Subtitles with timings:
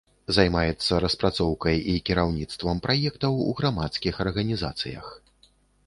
[0.35, 5.05] Займаецца распрацоўкай і кіраўніцтвам праектаў у грамадскіх арганізацыях.